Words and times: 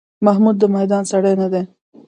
محمود 0.25 0.55
د 0.59 0.63
میدان 0.75 1.03
سړی 1.11 1.33
نه 1.41 1.47
دی. 1.53 1.63